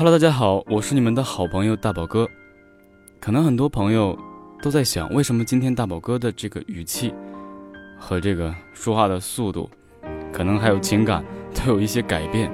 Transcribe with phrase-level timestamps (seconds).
[0.00, 2.26] Hello，大家好，我是你们的好朋友大宝哥。
[3.20, 4.18] 可能很多朋友
[4.62, 7.12] 都在想，为什么今天大宝哥的这个语气
[7.98, 9.68] 和这个说话的速度，
[10.32, 11.22] 可能还有情感
[11.52, 12.50] 都有一些改变。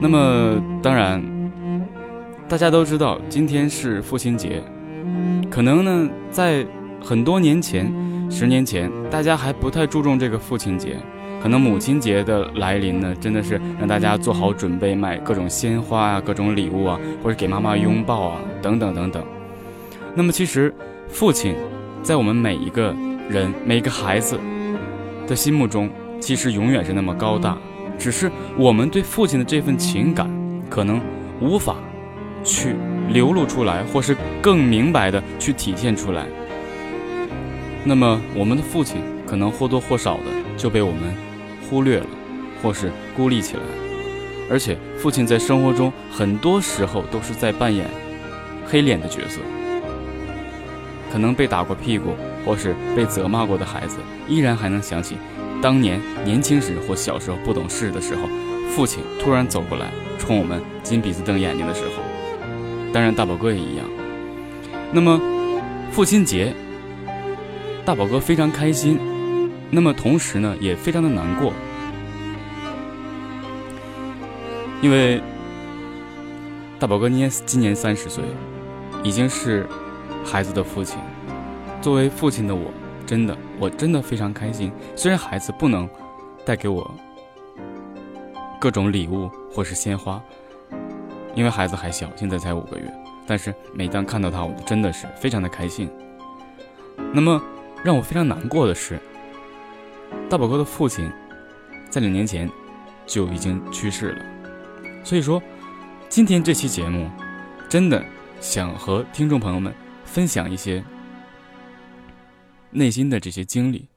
[0.00, 1.20] 那么，当然，
[2.48, 4.62] 大家都知道今天是父亲节，
[5.50, 6.64] 可能呢，在
[7.02, 7.92] 很多年前、
[8.30, 10.98] 十年前，大家还不太注重这个父亲节。
[11.40, 19.24] 可能母亲节的来临呢，真的是让大家做好准备，买各种鲜花啊、各种礼物啊，或者给妈妈拥抱啊，等等等等。
[20.14, 20.74] 那么，其实
[21.08, 21.54] 父亲
[22.02, 22.94] 在我们每一个
[23.28, 24.38] 人、每个孩子
[25.28, 25.88] 的心目中，
[26.20, 27.56] 其实永远是那么高大，
[27.96, 30.28] 只是我们对父亲的这份情感，
[30.68, 31.00] 可能
[31.40, 31.76] 无法
[32.42, 32.74] 去
[33.10, 36.26] 流露出来，或是更明白的去体现出来。
[37.84, 40.24] 那么，我们的父亲可能或多或少的
[40.56, 41.27] 就被我们。
[41.68, 42.06] 忽略了，
[42.62, 43.62] 或是孤立起来，
[44.50, 47.86] 而且父亲在生活中很多时候都是在扮演
[48.66, 49.40] 黑脸的角色。
[51.10, 53.96] 可能被打过屁股或是被责骂过的孩子，
[54.28, 55.16] 依然还能想起
[55.62, 58.22] 当年年轻时或小时候不懂事的时候，
[58.70, 59.86] 父亲突然走过来
[60.18, 62.02] 冲我们金鼻子瞪眼睛的时候。
[62.92, 63.86] 当然，大宝哥也一样。
[64.92, 65.20] 那么，
[65.90, 66.54] 父亲节，
[67.84, 68.98] 大宝哥非常开心。
[69.70, 71.52] 那么同时呢，也非常的难过，
[74.80, 75.20] 因为
[76.78, 78.24] 大宝哥今今年三十岁，
[79.02, 79.66] 已经是
[80.24, 80.98] 孩子的父亲。
[81.82, 82.72] 作为父亲的我，
[83.06, 84.72] 真的，我真的非常开心。
[84.96, 85.88] 虽然孩子不能
[86.46, 86.90] 带给我
[88.58, 90.20] 各种礼物或是鲜花，
[91.34, 92.90] 因为孩子还小，现在才五个月，
[93.26, 95.90] 但是每当看到他，我真的是非常的开心。
[97.12, 97.40] 那么
[97.84, 98.98] 让我非常难过的是。
[100.28, 101.10] 大宝哥的父亲
[101.88, 102.50] 在两年前
[103.06, 104.24] 就已经去世了，
[105.02, 105.42] 所以说
[106.08, 107.10] 今天这期节目
[107.68, 108.04] 真的
[108.40, 109.72] 想和听众朋友们
[110.04, 110.84] 分享一些
[112.70, 113.88] 内心的这些经历，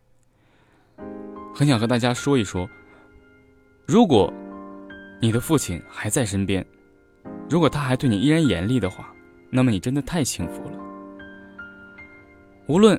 [1.54, 2.70] 很想和大家说一说，
[3.86, 4.34] 如果
[5.22, 6.66] 你的父亲还在身边，
[7.50, 9.14] 如果他还对你依然严厉的话，
[9.50, 10.80] 那么你真的太幸福了。
[12.68, 12.98] 无论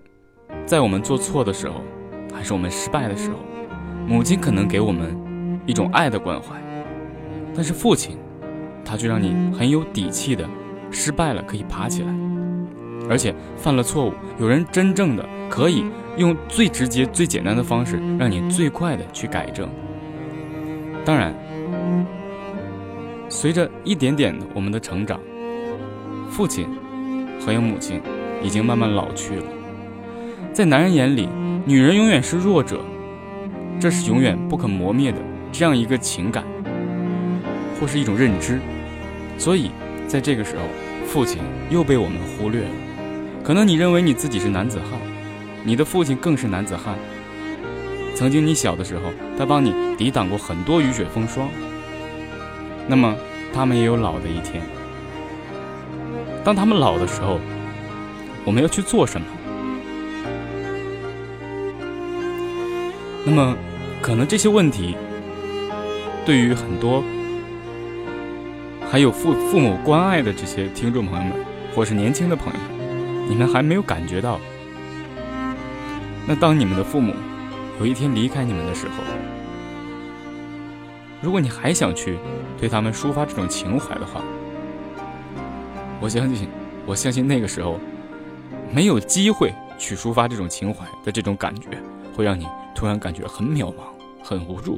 [0.67, 1.83] 在我们做错的时候。
[2.33, 3.37] 还是我们失败的时候，
[4.07, 5.17] 母亲可能给我们
[5.67, 6.57] 一种爱的关怀，
[7.55, 8.17] 但是父亲，
[8.85, 10.49] 他却让你很有底气的，
[10.91, 12.09] 失败了可以爬起来，
[13.09, 15.85] 而且犯了错误，有人真正的可以
[16.17, 19.69] 用最直接、最简单的方式，让你最快的去改正。
[21.05, 21.35] 当然，
[23.29, 25.21] 随着一点点的我们的成长，
[26.29, 26.67] 父亲
[27.45, 28.01] 还有母亲
[28.43, 29.45] 已经慢慢老去了，
[30.53, 31.29] 在男人眼里。
[31.65, 32.81] 女人永远是弱者，
[33.79, 35.19] 这是永远不可磨灭的
[35.53, 36.45] 这样一个情感，
[37.79, 38.59] 或是一种认知。
[39.39, 39.71] 所以，
[40.09, 40.63] 在这个时候，
[41.07, 41.41] 父亲
[41.71, 42.71] 又被我们忽略了。
[43.45, 44.99] 可能你认为你自己是男子汉，
[45.63, 46.97] 你的父亲更是男子汉。
[48.17, 51.49] 曾经你小的时候，他帮你抵挡过很多雨雪风霜。
[52.89, 53.15] 那么，
[53.55, 54.61] 他们也有老的一天。
[56.43, 57.39] 当他们老的时候，
[58.45, 59.27] 我们要去做什么？
[63.25, 63.57] 那么，
[64.01, 64.97] 可能这些问题，
[66.27, 67.05] 对于很多
[68.91, 71.33] 还有父父母关爱的这些听众朋友们，
[71.73, 72.59] 或是年轻的朋友，
[73.29, 74.41] 你们还没有感觉到。
[76.27, 77.15] 那当你们的父母
[77.79, 78.95] 有一天离开你们的时候，
[81.21, 82.19] 如果你还想去
[82.59, 84.21] 对他们抒发这种情怀的话，
[86.01, 86.49] 我相信，
[86.87, 87.79] 我相信那个时候
[88.73, 91.69] 没有机会去抒发这种情怀的这种感觉，
[92.17, 92.49] 会让你。
[92.83, 93.95] 突然感觉很渺茫，
[94.25, 94.77] 很无助。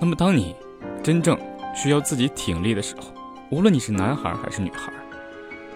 [0.00, 0.56] 那么，当你
[1.00, 1.38] 真正
[1.76, 3.14] 需要自己挺立的时候，
[3.52, 4.92] 无论你是男孩还是女孩，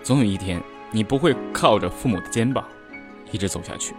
[0.02, 0.60] 总有一天
[0.90, 2.66] 你不会靠着父母的肩膀
[3.30, 3.94] 一直走下去。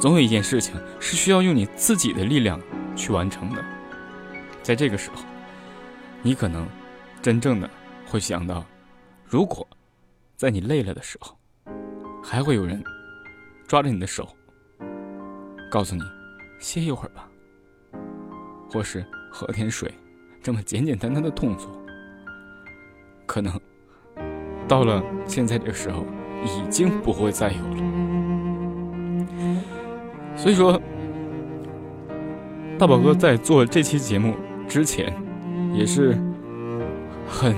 [0.00, 2.60] 总有一件事情是需要用你自己的力量
[2.96, 3.64] 去完成的。
[4.60, 5.22] 在这个时候，
[6.20, 6.66] 你可能
[7.22, 7.70] 真正的
[8.08, 8.64] 会想到，
[9.24, 9.64] 如果
[10.34, 11.38] 在你累了的时候，
[12.24, 12.82] 还会有人
[13.68, 14.28] 抓着你的手，
[15.76, 16.00] 告诉你
[16.58, 17.28] 歇一会儿吧，
[18.70, 19.92] 或是喝点水，
[20.42, 21.70] 这么简简单单的动作，
[23.26, 23.60] 可能
[24.66, 26.06] 到了现在这个时候，
[26.42, 27.76] 已经不会再有了。
[30.34, 30.80] 所以说，
[32.78, 34.34] 大宝哥在做这期节目
[34.66, 35.12] 之前，
[35.74, 36.18] 也是
[37.28, 37.54] 很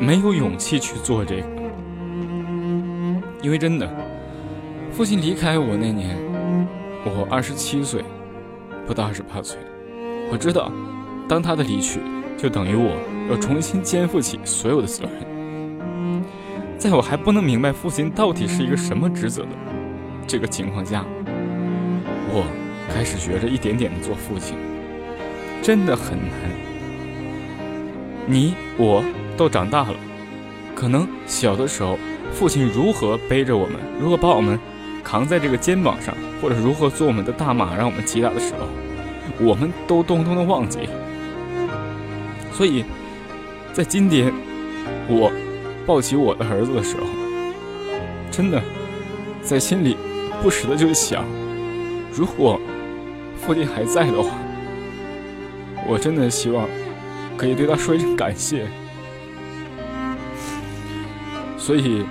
[0.00, 1.48] 没有勇气去做这个，
[3.42, 3.92] 因为真的，
[4.92, 6.16] 父亲离开我那年，
[7.04, 8.04] 我二十七岁，
[8.86, 9.58] 不到二十八岁，
[10.30, 10.70] 我知道，
[11.28, 12.00] 当他的离去，
[12.36, 12.94] 就等于我
[13.30, 16.22] 要重新肩负起所有的责任，
[16.76, 19.48] 在我还不能明白父亲到底是一个什么职责的
[20.26, 21.04] 这个情况下。
[22.32, 22.44] 我
[22.94, 24.56] 开始学着一点点的做父亲，
[25.62, 26.30] 真的很难。
[28.26, 29.02] 你我
[29.36, 29.96] 都长大了，
[30.74, 31.98] 可能小的时候，
[32.30, 34.58] 父亲如何背着我们，如何把我们
[35.10, 38.60] 扛在这个肩膀上，或者如何做我们的大马让我们骑他的时候，
[39.44, 40.88] 我们都通通的忘记。
[42.52, 42.84] 所以，
[43.72, 44.32] 在今天，
[45.08, 45.32] 我
[45.84, 47.06] 抱起我的儿子的时候，
[48.30, 48.62] 真的
[49.42, 49.96] 在心里
[50.40, 51.24] 不时的就想。
[52.12, 52.60] 如果
[53.36, 54.30] 父亲还在的话，
[55.88, 56.68] 我真的希望
[57.36, 58.64] 可以对他说一声感谢。
[61.58, 62.04] 所以，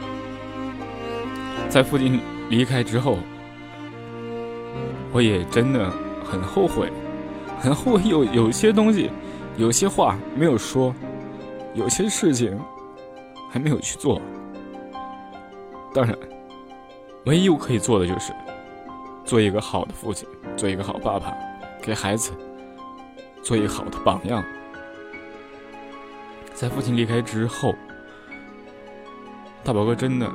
[1.69, 2.19] 在父亲
[2.49, 3.17] 离开之后，
[5.11, 5.89] 我也真的
[6.23, 6.91] 很后悔，
[7.61, 9.09] 很后悔有有些东西、
[9.57, 10.93] 有些话没有说，
[11.73, 12.59] 有些事情
[13.51, 14.21] 还没有去做。
[15.93, 16.17] 当然，
[17.25, 18.33] 唯一我可以做的就是。
[19.25, 21.31] 做一个好的父亲，做一个好爸爸，
[21.83, 22.31] 给孩子
[23.43, 24.43] 做一个好的榜样。
[26.55, 27.75] 在父亲离开之后，
[29.63, 30.27] 大宝哥真的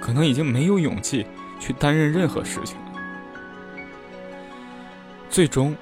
[0.00, 1.26] 可能已经没有勇气
[1.58, 2.76] 去担任任何事情。
[5.28, 5.76] 最终，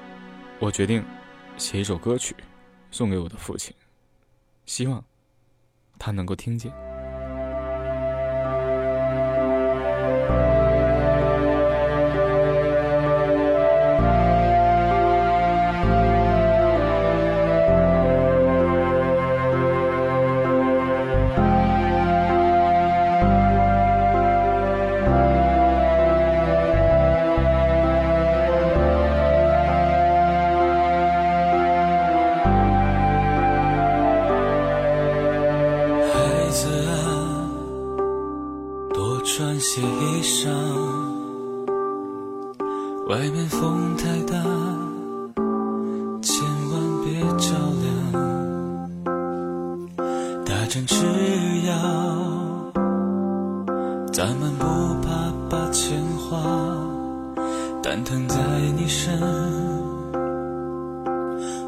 [0.59, 1.03] 我决定
[1.57, 2.35] 写一首歌曲
[2.91, 3.73] 送给我的父亲，
[4.65, 5.03] 希望
[5.97, 6.71] 他能够听见。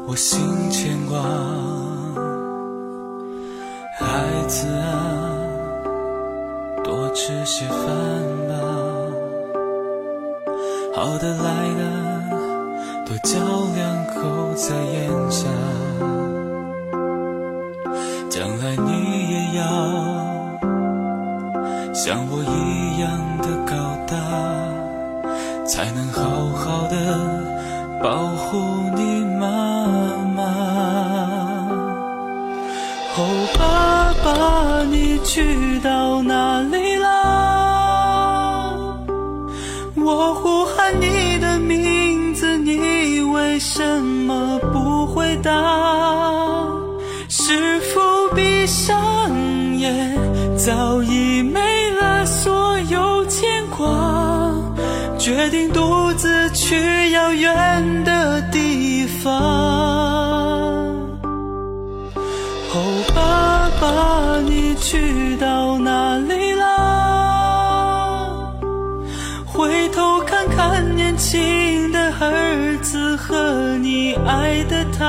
[0.06, 1.20] 我心牵挂
[3.98, 5.38] 孩子啊
[6.82, 7.86] 多吃些饭
[8.48, 8.54] 吧。
[10.94, 11.82] 好的来了
[13.06, 13.38] 多嚼
[13.76, 15.46] 两口在咽下。
[18.28, 18.90] 将来你
[19.32, 19.64] 也要
[21.92, 23.72] 像我一样的高
[24.06, 24.14] 大
[25.64, 26.22] 才能好
[26.54, 26.94] 好的
[28.02, 28.56] 保护
[28.94, 29.17] 你。
[33.20, 37.08] 哦爸爸你去到哪里啦
[39.96, 45.50] 我呼喊你的名字你为什么不回答？
[47.28, 48.00] 是否
[48.36, 50.16] 闭上眼
[50.56, 54.54] 早已没了所有牵挂
[55.18, 60.17] 决定独自去遥远的地方？
[64.90, 66.64] 去到哪里了？
[69.44, 75.04] 回头看看年轻的儿子和你爱的他。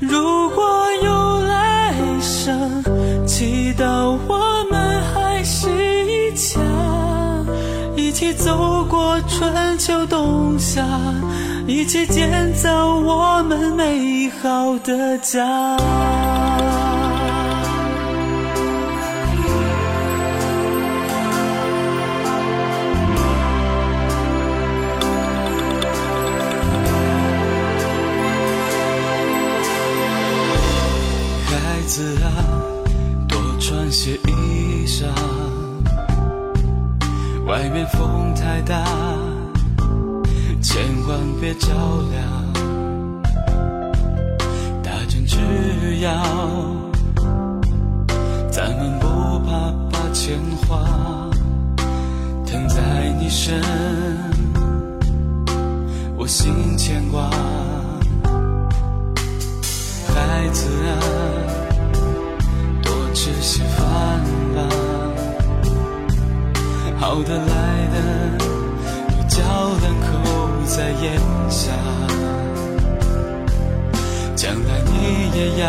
[0.00, 2.84] 如果有来生，
[3.26, 5.70] 祈祷我们还是
[6.04, 6.60] 一家。
[7.96, 10.84] 一起走过春秋冬夏，
[11.66, 15.74] 一起建造我们美好的家。
[31.84, 32.32] 孩子啊，
[33.28, 35.04] 多穿些衣裳，
[37.46, 38.82] 外面风太大，
[40.62, 41.68] 千万别着
[42.10, 42.24] 凉。
[44.82, 45.36] 打针吃
[46.00, 46.10] 药，
[48.50, 49.06] 咱们不
[49.40, 50.80] 怕把钱花，
[52.46, 53.60] 疼在你身，
[56.16, 57.28] 我心牵挂。
[60.14, 60.96] 孩子啊，
[63.24, 64.20] 吃些饭
[64.54, 64.58] 吧，
[66.98, 67.52] 好的来
[67.94, 67.96] 的
[69.08, 69.40] 都嚼
[69.80, 70.06] 两口
[70.66, 71.02] 在咽
[71.48, 71.72] 下，
[74.36, 74.92] 将来你
[75.38, 75.64] 也要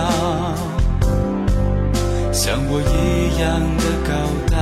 [2.34, 3.44] 像我一样
[3.78, 4.12] 的高
[4.52, 4.54] 大，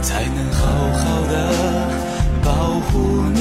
[0.00, 0.60] 才能好
[0.94, 1.34] 好的
[2.44, 2.48] 保
[2.86, 2.92] 护
[3.34, 3.40] 你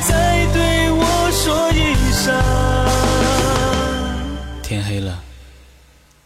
[0.00, 2.34] 再对我说一声。
[4.62, 5.22] 天黑了，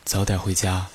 [0.05, 0.87] 早点回家。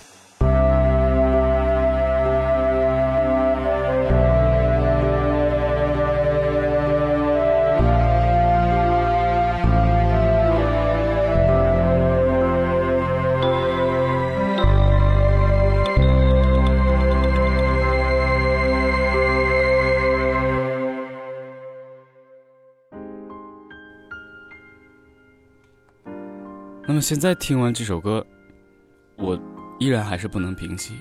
[27.03, 28.25] 现在听完这首歌，
[29.17, 29.37] 我
[29.77, 30.93] 依然还是不能平息。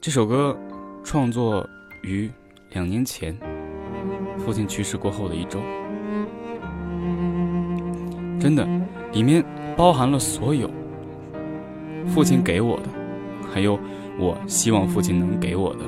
[0.00, 0.56] 这首歌
[1.02, 1.68] 创作
[2.02, 2.30] 于
[2.70, 3.36] 两年前，
[4.38, 5.60] 父亲去世过后的一周。
[8.38, 8.64] 真的，
[9.12, 9.44] 里面
[9.76, 10.70] 包含了所有
[12.06, 12.88] 父亲给我的，
[13.52, 13.76] 还有
[14.16, 15.80] 我希望父亲能给我的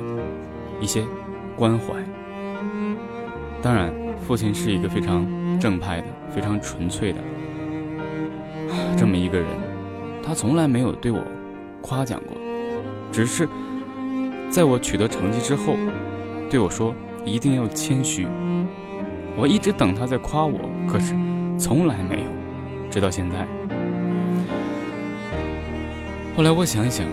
[0.81, 1.05] 一些
[1.55, 1.93] 关怀。
[3.61, 3.93] 当然，
[4.27, 5.25] 父亲是一个非常
[5.57, 7.21] 正派的、非常纯粹的
[8.97, 9.47] 这么一个人，
[10.23, 11.21] 他从来没有对我
[11.81, 12.37] 夸奖过，
[13.11, 13.47] 只是
[14.49, 15.75] 在我取得成绩之后，
[16.49, 18.27] 对我说一定要谦虚。
[19.37, 21.13] 我一直等他在夸我，可是
[21.57, 22.29] 从来没有，
[22.89, 23.45] 直到现在。
[26.35, 27.05] 后来我想一想，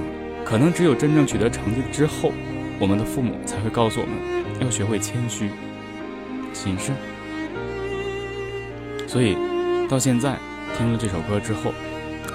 [0.45, 2.33] 可能只有真正取得成绩之后，
[2.79, 4.15] 我们的父母才会告诉我们
[4.61, 5.51] 要学会谦虚、
[6.53, 6.95] 谨慎。
[9.07, 9.37] 所以，
[9.89, 10.37] 到现在
[10.77, 11.73] 听了这首歌之后，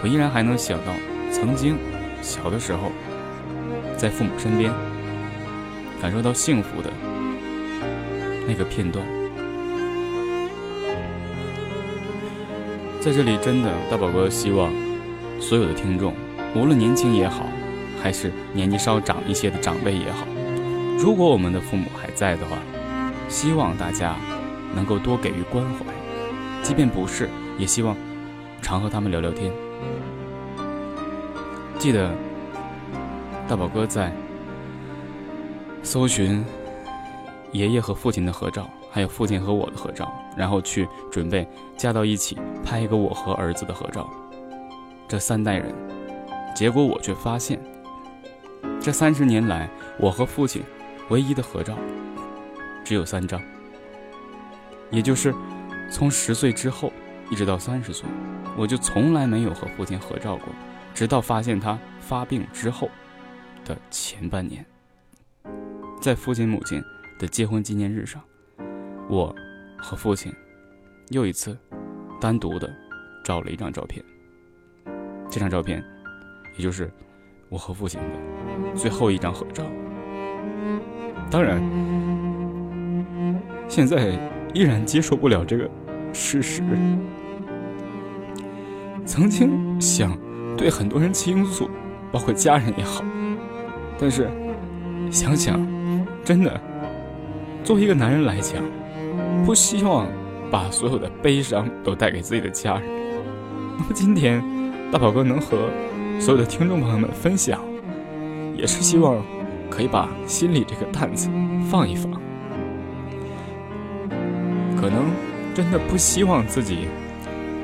[0.02, 0.94] 我依然还能想到
[1.32, 1.78] 曾经
[2.22, 2.92] 小的时候，
[3.98, 4.72] 在父母身边
[6.02, 6.90] 感受到幸福的
[8.48, 9.06] 那个片段。
[13.02, 14.72] 在这里，真的大宝哥希望
[15.40, 16.14] 所有的听众，
[16.56, 17.48] 无论年轻也好，
[18.02, 20.28] 还是年纪稍长一些的长辈也好，
[21.00, 22.58] 如果我们的父母还在的话，
[23.30, 24.16] 希望大家
[24.76, 25.86] 能够多给予关怀，
[26.62, 27.96] 即便不是，也希望
[28.62, 29.52] 常和他们聊聊天。
[31.80, 32.12] 记得
[33.48, 34.12] 大宝哥在
[35.84, 36.44] 搜寻
[37.52, 41.48] 爷爷和父亲的合照，还有父亲和我的合照，然后去准备
[41.78, 44.10] 加到一起拍一个我和儿子的合照。
[45.08, 45.74] 这三代人，
[46.54, 47.58] 结果我却发现，
[48.82, 50.62] 这三十年来我和父亲
[51.10, 51.76] 唯一的合照
[52.84, 53.40] 只有三张，
[54.92, 55.34] 也就是
[55.90, 56.92] 从十岁之后
[57.30, 58.08] 一直到三十岁，
[58.58, 60.48] 我就从来没有和父亲合照过。
[60.94, 62.90] 直到发现他发病之后
[63.64, 64.66] 的前半年，
[66.02, 66.82] 在父亲母亲
[67.20, 68.20] 的结婚纪念日上，
[69.08, 69.36] 我
[69.78, 70.34] 和父亲
[71.10, 71.56] 又一次
[72.20, 72.68] 单独的
[73.24, 74.04] 照了一张照片。
[75.30, 75.84] 这张照片，
[76.56, 76.90] 也就是
[77.50, 79.64] 我和父亲的最后一张合照。
[81.30, 81.62] 当然，
[83.68, 84.18] 现在
[84.54, 85.70] 依然接受不了这个
[86.18, 86.64] 事实。
[89.06, 90.18] 曾经想。
[90.58, 91.70] 对很多人倾诉，
[92.12, 93.04] 包括家人也好，
[94.00, 94.28] 但是
[95.12, 95.56] 想想，
[96.26, 96.60] 真的，
[97.64, 98.64] 作为一个男人来讲，
[99.46, 100.08] 不希望
[100.50, 102.90] 把所有的悲伤都带给自己的家人。
[103.78, 104.44] 那么今天，
[104.92, 105.70] 大宝哥能和
[106.20, 107.60] 所有的听众朋友们分享，
[108.56, 109.24] 也是希望
[109.70, 111.30] 可以把心里这个担子
[111.70, 112.12] 放一放。
[114.76, 115.06] 可能
[115.58, 116.88] 真的不希望自己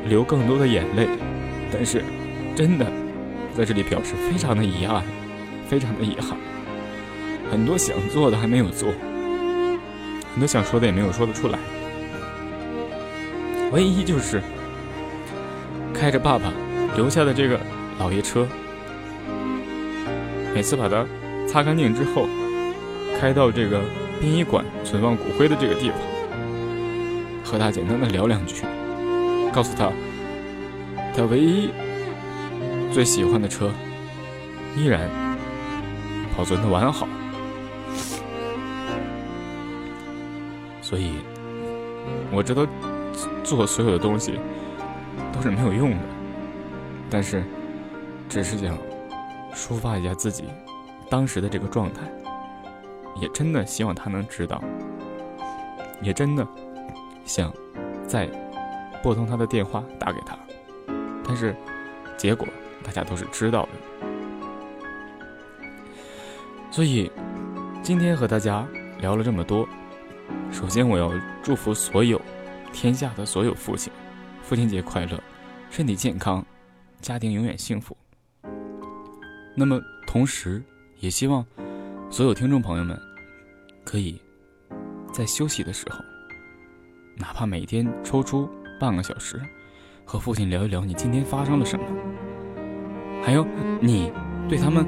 [0.09, 1.07] 流更多的眼泪，
[1.71, 2.03] 但是。
[2.55, 2.85] 真的，
[3.55, 5.03] 在这里表示非常的遗憾，
[5.67, 6.37] 非常的遗憾。
[7.49, 8.89] 很多想做的还没有做，
[10.31, 11.57] 很多想说的也没有说得出来。
[13.71, 14.39] 唯一就是
[15.95, 16.53] 开着爸爸
[16.95, 17.59] 留下的这个
[17.97, 18.47] 老爷车，
[20.53, 21.03] 每次把它
[21.47, 22.27] 擦干净之后，
[23.19, 23.81] 开到这个
[24.21, 25.97] 殡仪馆存放骨灰的这个地方，
[27.53, 28.63] 和他简单的聊两句，
[29.53, 29.91] 告诉他，
[31.15, 31.69] 他唯一。
[32.91, 33.71] 最喜欢的车，
[34.75, 35.09] 依然
[36.35, 37.07] 保存的完好，
[40.79, 41.13] 所以
[42.31, 42.67] 我知道
[43.43, 44.39] 做所有的东西
[45.31, 45.97] 都是没有用的，
[47.09, 47.43] 但是
[48.29, 48.77] 只是想
[49.55, 50.43] 抒发一下自己
[51.09, 52.01] 当时的这个状态，
[53.19, 54.63] 也真的希望他能知道，
[55.99, 56.47] 也真的
[57.25, 57.53] 想
[58.07, 58.27] 再
[59.01, 60.37] 拨通他的电话打给他，
[61.25, 61.55] 但是
[62.17, 62.47] 结果。
[62.85, 63.69] 大家都是知道的，
[66.69, 67.09] 所以
[67.81, 68.67] 今天和大家
[68.99, 69.65] 聊了这么多。
[70.51, 71.09] 首先，我要
[71.41, 72.21] 祝福所有
[72.73, 73.89] 天下的所有父亲，
[74.41, 75.17] 父亲节快乐，
[75.69, 76.45] 身体健康，
[76.99, 77.95] 家庭永远幸福。
[79.55, 80.61] 那么，同时
[80.99, 81.45] 也希望
[82.09, 82.99] 所有听众朋友们
[83.85, 84.21] 可以
[85.13, 86.03] 在休息的时候，
[87.15, 88.49] 哪怕每天抽出
[88.79, 89.39] 半个小时，
[90.03, 91.85] 和父亲聊一聊你今天发生了什么。
[93.21, 93.45] 还有，
[93.79, 94.11] 你
[94.49, 94.85] 对他们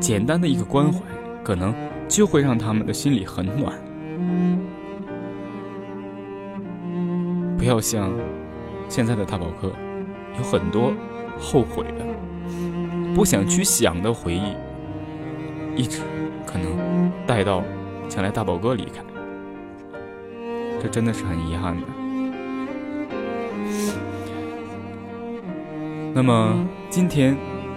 [0.00, 1.00] 简单的一个关怀，
[1.42, 1.74] 可能
[2.08, 3.72] 就会让他们的心里很暖。
[7.58, 8.12] 不要像
[8.88, 9.72] 现在的大宝哥，
[10.38, 10.92] 有很多
[11.38, 12.04] 后悔的、
[13.14, 14.54] 不想去想的回忆，
[15.74, 16.00] 一直
[16.46, 17.64] 可能带到
[18.08, 19.02] 将来大宝哥离开，
[20.84, 21.86] 这真的是很遗憾的。
[26.14, 26.54] 那么
[26.90, 27.34] 今天。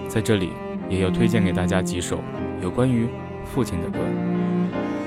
[0.09, 0.53] 在这里，
[0.89, 2.23] 也要推荐给大家几首
[2.63, 3.09] 有关于
[3.43, 3.99] 父亲的歌。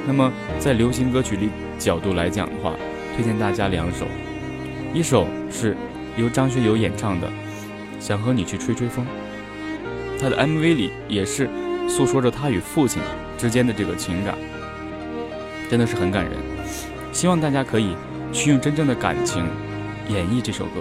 [0.07, 2.75] 那么，在流行歌曲里角度来讲的话，
[3.17, 4.05] 推荐大家两首，
[4.93, 5.75] 一首是
[6.19, 7.27] 由张学友演唱的
[7.99, 9.07] 《想和你去吹吹风》，
[10.21, 11.49] 他的 MV 里也是
[11.89, 13.01] 诉说着他与父亲
[13.39, 14.37] 之间的这个情感，
[15.71, 16.35] 真的是很感人。
[17.21, 17.95] 希望大家可以
[18.33, 19.47] 去用真正的感情
[20.09, 20.81] 演绎这首歌。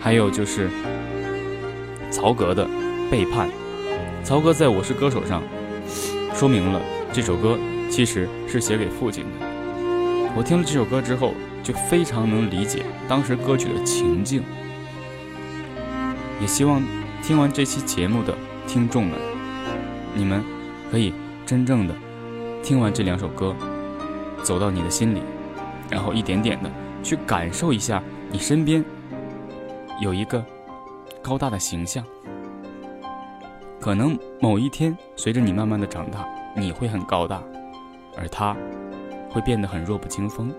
[0.00, 0.70] 还有就是
[2.12, 2.64] 曹格的。
[3.10, 3.48] 背叛，
[4.22, 5.42] 曹格在我是歌手上
[6.32, 6.80] 说明了
[7.12, 7.58] 这首歌
[7.90, 9.46] 其实是写给父亲的。
[10.36, 14.44] 我听了这首歌之后，就非常能理解当时歌曲的情境。
[16.40, 16.80] 也希望
[17.20, 18.32] 听完这期节目的
[18.68, 19.18] 听众们，
[20.14, 20.44] 你们
[20.92, 21.12] 可以
[21.44, 21.94] 真正的
[22.62, 23.56] 听完这两首歌，
[24.44, 25.22] 走到你的心里，
[25.90, 26.70] 然后一点点的
[27.02, 28.84] 去感受一下你身边
[30.00, 30.44] 有一个
[31.22, 32.04] 高大的形象。
[33.80, 37.42] 可能某一天，随着你慢慢的长大，你会很高大，
[38.16, 38.56] 而他
[39.30, 40.52] 会变得很弱不禁风，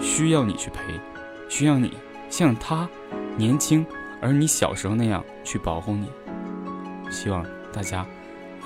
[0.00, 1.00] 需要你去陪，
[1.48, 1.92] 需要你
[2.28, 2.88] 像他
[3.36, 3.86] 年轻，
[4.20, 6.10] 而你小时候那样去保护你。
[7.10, 8.04] 希望大家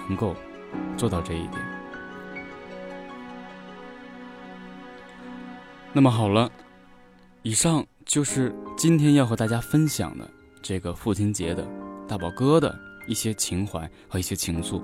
[0.08, 0.34] 能够
[0.96, 1.73] 做到这一点。
[5.96, 6.50] 那么好了，
[7.42, 10.28] 以上就是今天要和大家分享的
[10.60, 11.64] 这个父亲节的
[12.08, 12.76] 大宝哥的
[13.06, 14.82] 一些情怀和一些情愫。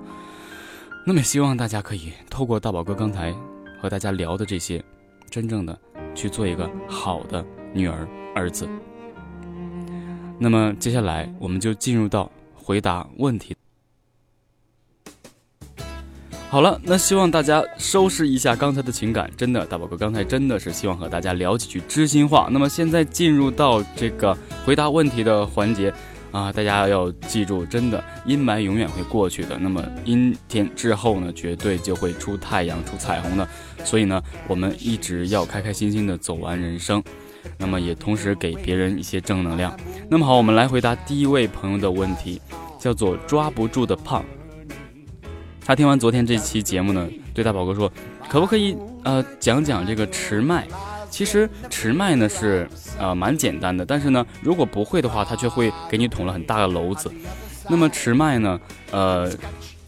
[1.05, 3.35] 那么希望大家可以透过大宝哥刚才
[3.81, 4.81] 和大家聊的这些，
[5.29, 5.77] 真正的
[6.15, 8.65] 去做一个好的女儿儿子。
[10.39, 13.53] 那么接下来我们就进入到回答问题。
[16.51, 19.31] 好了，那希望大家收拾一下刚才的情感。
[19.37, 22.49] 真的，大宝哥刚才真的是希望和大家聊几句知心话。
[22.51, 25.93] 那么现在进入到这个回答问题的环节
[26.29, 29.57] 啊，大家要记住，真的阴霾永远会过去的。
[29.57, 33.47] 那么阴天之后呢，绝对就会出太阳、出彩虹的。
[33.85, 37.01] 所以呢，我们一直要开开心心的走完人生。
[37.57, 39.73] 那么也同时给别人一些正能量。
[40.09, 42.41] 那么好，我们来回答第一位朋友的问题，
[42.77, 44.21] 叫做抓不住的胖。
[45.63, 47.89] 他听完昨天这期节目呢，对大宝哥说
[48.27, 50.67] ：“可不可以呃讲讲这个持麦？
[51.09, 57.11] 其实持麦呢是呃蛮简单的，但是呢如果不会的话，他却会给你捅了很大的篓子。
[57.69, 58.59] 那么持麦呢，
[58.91, 59.31] 呃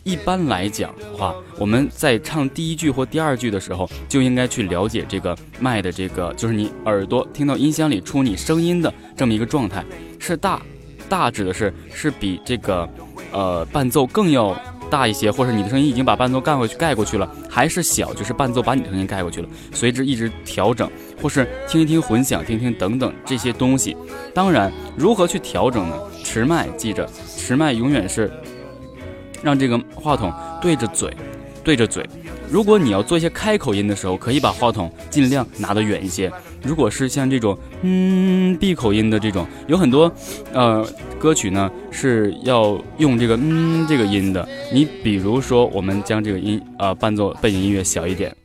[0.04, 9.84] 一般来讲的话，我们在唱第一句或第二句的时候，就应该去了解这个麦的这个，就是你耳朵听到音箱里出你声音的这么一个状态，
[10.20, 10.62] 是大，
[11.10, 12.88] 大指的是是比这个
[13.32, 14.56] 呃伴奏更要。”
[14.93, 20.88] 大一些，或者你的声音已经把伴奏盖过去盖过去了，还是小，就是伴奏把你的声音盖过去了，随之一直调整，
[21.19, 23.97] 或是听一听混响，听听等等这些东西。
[24.36, 25.97] 当然，如何去调整呢？
[26.23, 28.32] 持麦，记着，持麦永远是
[29.41, 31.12] 让这个话筒对着嘴，
[31.63, 32.08] 对着嘴。
[32.47, 36.32] 如果你要做一些开口音的时候，可以把话筒尽量拿得远一些。
[36.63, 40.12] 如果是像这种嗯闭口音的这种，有很多
[40.54, 40.86] 呃
[41.19, 44.47] 歌曲呢是要用这个嗯这个音的。
[44.71, 48.36] 你比如说，我们将这个音啊伴奏背景音乐小一点。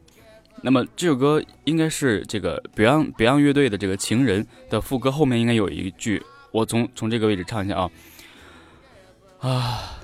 [0.60, 7.90] 那么这首歌应该是这个 Beyond Beyond 乐队的这个情人的副歌后面应该有一句，我从从这个位置唱一下啊
[9.38, 9.97] 啊。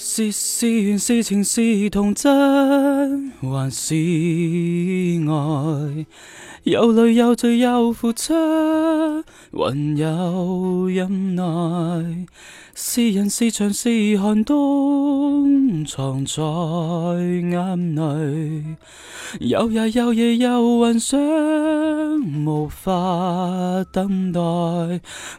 [0.00, 3.96] 是是缘是情是童真还是
[5.26, 6.06] 爱？
[6.62, 8.32] 有泪有罪有付出，
[9.52, 11.42] 还有忍耐。
[12.76, 16.42] 是人是墙是寒冬，藏在
[17.20, 18.76] 眼内。
[19.40, 21.18] 有日有夜有幻想，
[22.46, 24.40] 无法等待。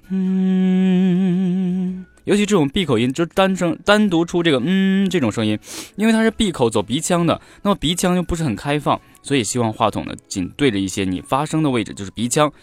[0.10, 2.06] 嗯。
[2.30, 5.58] 尤其这种闭口音，就是单声单独出这个嗯这种声音，
[5.96, 12.54] 因为它是闭口走鼻腔的，那么鼻腔又不是很开放，所以希望话筒呢紧对着一些你发声的位置，就是鼻腔。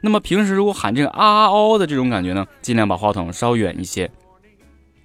[0.00, 4.10] 那么平时如果喊这个啊哦的这种感觉呢，尽量把话筒稍远一些。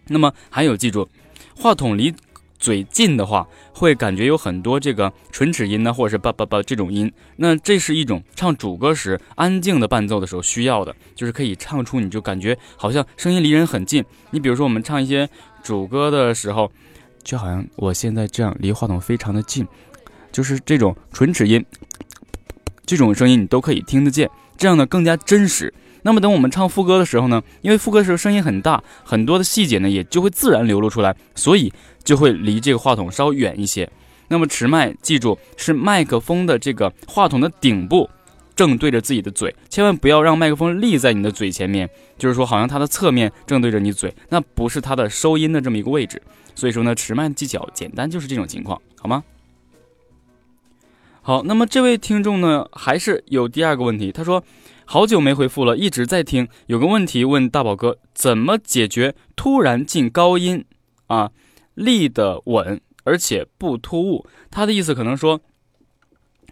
[0.08, 1.10] 那么还有记住，
[1.54, 2.14] 话筒离。
[2.58, 7.12] 嘴近的话，会感觉有很多这个唇齿音呢，或者是叭叭叭这种音。
[7.38, 14.04] 那这是一种唱主歌时安静的伴奏的时候需要的，就是可以唱出你就感觉好像声音离人很近。
[14.32, 15.30] 你比如说我们唱一些
[15.62, 16.72] 主歌的时候，
[17.24, 19.68] 就好像我现在这样离话筒非常的近，
[20.32, 21.64] 就是这种唇齿音，
[22.86, 25.74] 这种声音你都可以听得见，这样呢更加真实。
[26.08, 33.90] 那么等我们唱副歌的时候呢，因为副歌的时候声音很大，很多的细节呢也就会自然流露出来，所以就会离这个话筒稍远一些。
[34.28, 38.08] 那么持麦，记住是麦克风的这个话筒的顶部
[38.56, 41.90] 正对着自己的嘴，千万不要让麦克风立在你的嘴前面，
[42.20, 46.22] 就是说好像它的侧面正对着你嘴，那不是它的收音的这么一个位置。
[46.54, 49.24] 所以说呢，持麦的技巧简单就是这种情况，好吗？
[51.24, 54.44] 好，那么这位听众呢，还是有第二个问题，他说。
[54.88, 56.48] 好久没回复了，一直在听。
[56.68, 60.64] 有个问题问大宝哥，怎么解决突然进高音
[61.08, 61.32] 啊，
[61.74, 64.26] 立得稳，而且不突兀？
[64.52, 65.42] 他的意思可能说，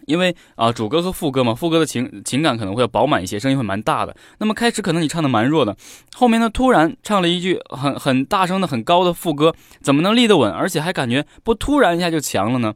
[0.07, 4.15] 因为啊主歌和副歌嘛，副歌的情情感可能会要饱满一些，声音会蛮大的。
[4.39, 5.77] 那么开始可能你唱的蛮弱的，
[6.15, 12.73] 后面呢突然唱了一句很很大声的很高的副歌，怎么能立得稳，而且还感觉不突然一下就强了呢？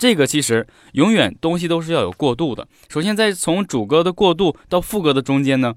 [0.00, 2.66] 这个其实永远东西都是要有过渡的。
[2.88, 5.74] 首先，在从主歌的过渡到副歌的中间呢，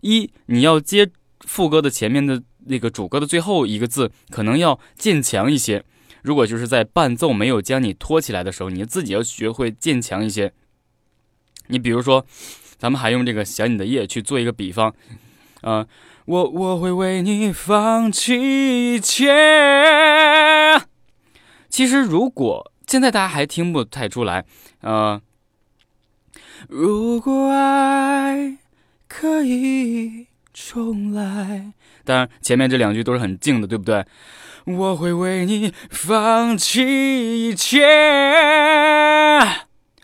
[0.00, 1.10] 一你要接
[1.40, 5.84] 副歌的前面的那个主歌的最后一个字，可能要渐强一些。
[6.22, 10.54] 如果就是在伴奏没有将你托起来的时候，你自己要学会渐强一些。
[11.66, 12.24] 你比如说，
[12.78, 14.94] 咱们还用这个想你的夜去做一个比方，
[15.60, 15.86] 啊，
[16.24, 20.80] 我我会为你放弃一切。
[21.68, 24.44] 其实如果现在大家还听不太出来，
[24.80, 25.20] 呃，
[26.68, 28.58] 如果爱
[29.08, 31.72] 可以重来，
[32.04, 34.06] 当然前面这两句都是很静的，对不对？
[34.66, 37.84] 我会为你放弃一切，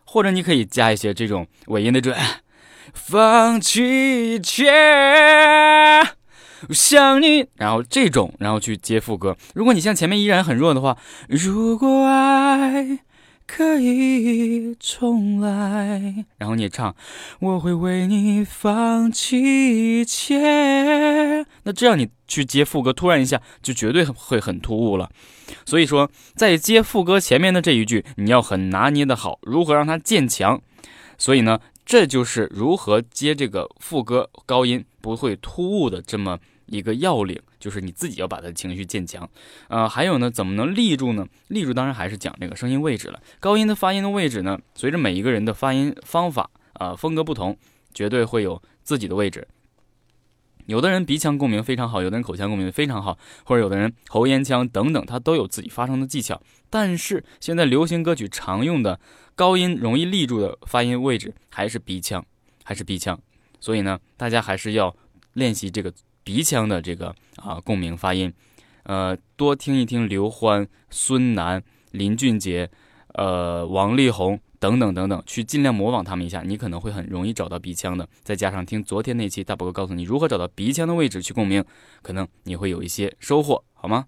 [0.05, 2.17] 或者你可以加一些这种尾音的准，
[2.93, 4.73] 放弃一切，
[6.71, 9.37] 想你，然后这种，然后去接副歌。
[9.55, 10.97] 如果你像前面依然很弱的话，
[11.29, 13.01] 如果爱。
[13.45, 16.95] 可以重来，然后你也唱，
[17.41, 21.45] 我会为你放弃一切。
[21.65, 25.11] 那这样你去接副歌，突然一下就绝对会很突兀了。
[25.67, 30.63] 所以说，在接副歌前面的这一句，你要很拿捏的好，如何让它渐强。
[31.19, 37.41] 所以呢，这就是如何接这个副歌高音不会突兀的这么一个要领。
[37.59, 39.31] 就是你自己要把他的情绪渐强，
[39.69, 41.25] 呃，还有呢，怎么能立住呢？
[41.47, 43.23] 立住当然还是讲这个声音位置了。
[43.39, 47.57] 高音的发音的位置呢，随着每一个人的发音方法啊风格不同，
[47.95, 49.47] 绝对会有自己的位置。
[50.67, 56.43] 有的人鼻腔共鸣非常好，有的人口腔共鸣非常好，或者有的人喉咽腔等等，他都有自己发声的技巧。
[56.69, 58.99] 但是现在流行歌曲常用的
[59.37, 62.27] 高音容易立住的发音位置还是鼻腔，
[62.65, 63.17] 还是鼻腔。
[63.61, 64.97] 所以呢，大家还是要
[65.35, 65.93] 练习这个。
[66.25, 68.33] 鼻腔的这个啊共鸣发音，
[68.85, 72.71] 呃，多听一听刘欢、孙楠、林俊杰，
[73.15, 78.09] 呃，王力宏等等等等，去尽量模仿他们一下，你可能会很容易找到鼻腔的。
[78.23, 81.65] 再加上听昨天那期大宝哥告诉你如何找到鼻腔的位置去共鸣，
[82.03, 84.07] 可能你会有一些收获，好吗？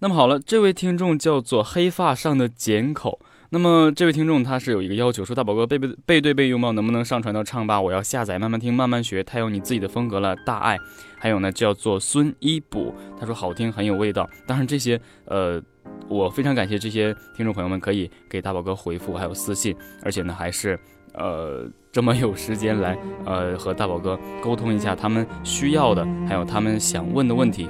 [0.00, 3.20] 那么好了，这位听众叫做黑发上的简口。
[3.50, 7.80] 那么这位听众他是有一个要求，说大宝哥背背背对背拥抱能不能上传到唱吧？
[7.80, 10.78] 我要下载慢慢听慢慢学，太有你自己的风格了，大爱。
[11.18, 14.28] 还有呢叫做孙一补，他说好听很有味道。
[14.46, 15.60] 当然这些呃，
[16.08, 20.78] 我非常感谢这些听众朋友们可以给大宝哥回复还有私信，而且呢还是
[21.14, 27.66] 呃这么有时间来呃和大宝哥沟通一下他们需要的，还有他们想问的问题。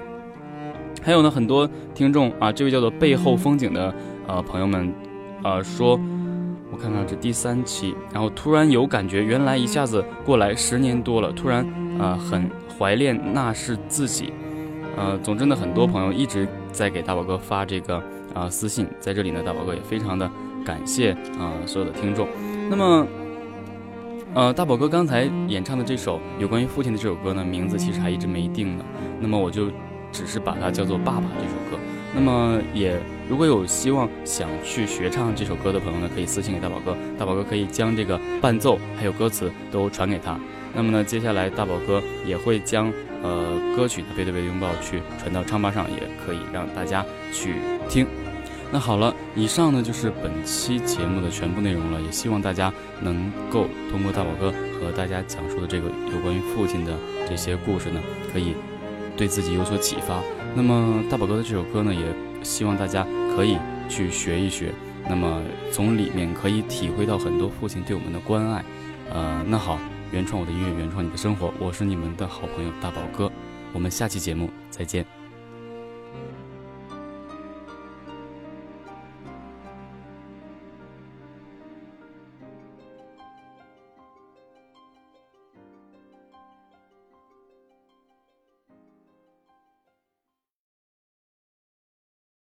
[1.01, 3.95] 还有呢很多听众啊，这位叫做背后风景的
[4.27, 4.93] 呃朋友们。
[5.45, 5.99] 呃，说，
[6.71, 11.65] 我看看这第三期，然后突然有感觉，原来一下子过来十年多了，突然
[11.99, 14.33] 啊很怀念那是自己，
[14.97, 18.03] 呃，总之呢，很多朋友一直在给大宝哥发这个
[18.35, 20.29] 啊私信，在这里呢，大宝哥也非常的
[20.65, 22.27] 感谢啊所有的听众。
[22.69, 23.07] 那么，
[24.35, 28.85] 呃，大宝哥刚才演唱的这首有关于父亲的这首歌呢，名字其实还一直没定呢，
[29.21, 29.71] 那么我就
[30.11, 31.83] 只是把它叫做《爸爸》这首歌。
[32.13, 33.01] 那么也。
[33.29, 40.39] 如果有希望想去学唱这首歌的朋友呢，可以私信给大宝哥，大宝哥可以将这个伴奏还有歌词都传给他。
[40.75, 42.91] 那么呢，接下来大宝哥也会将
[43.23, 48.07] 呃歌曲的背对背拥抱去传到唱吧上，也可以让大家去听。
[48.73, 56.95] 那好了，以上呢就是本期节目的全部内容了，也希望大家能够通过大宝哥和大家讲述的这个有关于父亲的
[57.29, 58.01] 这些故事呢，
[58.33, 58.55] 可以
[59.19, 60.23] 对自己有所启发。
[60.55, 62.01] 那么大宝哥的这首歌呢，也
[62.43, 63.07] 希望大家。
[63.39, 63.57] 可以
[63.89, 64.75] 去学一学，
[65.09, 68.65] 那么从里面可以体会到很多父亲对我们的关爱。
[69.13, 69.79] 呃，那好，
[70.11, 73.31] 原创我的音乐，原创你的生活，我是你们的好朋友大宝哥，
[73.73, 75.18] 我们下期节目再见。